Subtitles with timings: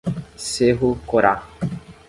[0.35, 1.45] Cerro Corá